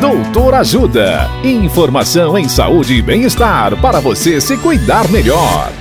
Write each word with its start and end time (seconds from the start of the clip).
Doutor 0.00 0.54
Ajuda. 0.54 1.28
Informação 1.42 2.38
em 2.38 2.48
saúde 2.48 2.94
e 2.94 3.02
bem-estar 3.02 3.76
para 3.80 3.98
você 3.98 4.40
se 4.40 4.56
cuidar 4.56 5.08
melhor. 5.08 5.72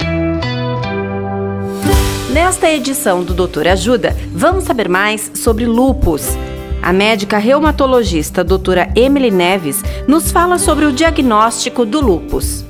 Nesta 2.33 2.67
edição 2.67 3.23
do 3.23 3.31
Doutor 3.31 3.67
Ajuda, 3.67 4.17
vamos 4.33 4.63
saber 4.63 4.89
mais 4.89 5.31
sobre 5.35 5.67
lupus. 5.67 6.35
A 6.81 6.91
médica 6.91 7.37
reumatologista 7.37 8.43
doutora 8.43 8.91
Emily 8.95 9.29
Neves 9.29 9.83
nos 10.07 10.31
fala 10.31 10.57
sobre 10.57 10.85
o 10.85 10.91
diagnóstico 10.91 11.85
do 11.85 12.01
lupus. 12.01 12.65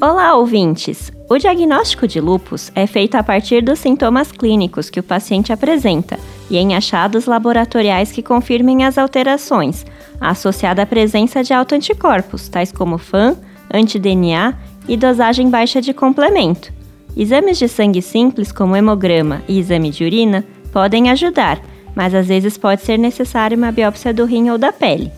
Olá, 0.00 0.34
ouvintes! 0.34 1.12
O 1.30 1.36
diagnóstico 1.36 2.08
de 2.08 2.22
lupus 2.22 2.72
é 2.74 2.86
feito 2.86 3.14
a 3.16 3.22
partir 3.22 3.62
dos 3.62 3.78
sintomas 3.78 4.32
clínicos 4.32 4.88
que 4.88 4.98
o 4.98 5.02
paciente 5.02 5.52
apresenta 5.52 6.18
e 6.48 6.56
em 6.56 6.74
achados 6.74 7.26
laboratoriais 7.26 8.10
que 8.10 8.22
confirmem 8.22 8.86
as 8.86 8.96
alterações, 8.96 9.84
associada 10.18 10.80
à 10.80 10.86
presença 10.86 11.44
de 11.44 11.52
autoanticorpos, 11.52 12.48
tais 12.48 12.72
como 12.72 12.96
FAM, 12.96 13.36
anti-DNA 13.70 14.54
e 14.88 14.96
dosagem 14.96 15.50
baixa 15.50 15.82
de 15.82 15.92
complemento. 15.92 16.72
Exames 17.14 17.58
de 17.58 17.68
sangue 17.68 18.00
simples, 18.00 18.50
como 18.50 18.74
hemograma 18.74 19.42
e 19.46 19.58
exame 19.58 19.90
de 19.90 20.04
urina, 20.04 20.46
podem 20.72 21.10
ajudar, 21.10 21.60
mas 21.94 22.14
às 22.14 22.28
vezes 22.28 22.56
pode 22.56 22.80
ser 22.80 22.98
necessária 22.98 23.54
uma 23.54 23.70
biópsia 23.70 24.14
do 24.14 24.24
rim 24.24 24.48
ou 24.48 24.56
da 24.56 24.72
pele. 24.72 25.12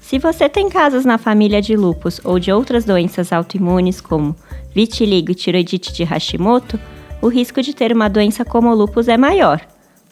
Se 0.00 0.18
você 0.18 0.48
tem 0.48 0.70
casos 0.70 1.04
na 1.04 1.18
família 1.18 1.60
de 1.60 1.76
lupus 1.76 2.18
ou 2.24 2.38
de 2.38 2.50
outras 2.50 2.84
doenças 2.86 3.30
autoimunes, 3.30 4.00
como 4.00 4.34
vitiligo 4.74 5.30
e 5.32 5.34
tiroidite 5.34 5.92
de 5.92 6.04
Hashimoto, 6.04 6.78
o 7.22 7.28
risco 7.28 7.62
de 7.62 7.74
ter 7.74 7.92
uma 7.92 8.08
doença 8.08 8.44
como 8.44 8.70
o 8.70 8.74
lupus 8.74 9.08
é 9.08 9.16
maior. 9.16 9.60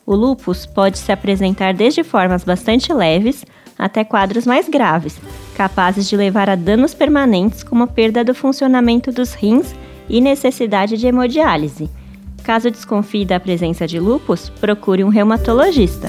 O 0.04 0.14
lupus 0.14 0.66
pode 0.66 0.98
se 0.98 1.12
apresentar 1.12 1.74
desde 1.74 2.02
formas 2.02 2.44
bastante 2.44 2.92
leves 2.92 3.44
até 3.78 4.04
quadros 4.04 4.46
mais 4.46 4.68
graves, 4.68 5.20
capazes 5.56 6.08
de 6.08 6.16
levar 6.16 6.50
a 6.50 6.56
danos 6.56 6.94
permanentes 6.94 7.62
como 7.62 7.86
perda 7.86 8.24
do 8.24 8.34
funcionamento 8.34 9.12
dos 9.12 9.34
rins 9.34 9.74
e 10.08 10.20
necessidade 10.20 10.96
de 10.96 11.06
hemodiálise. 11.06 11.88
Caso 12.42 12.70
desconfie 12.70 13.24
da 13.24 13.38
presença 13.38 13.86
de 13.86 14.00
lupus, 14.00 14.48
procure 14.48 15.04
um 15.04 15.08
reumatologista. 15.08 16.08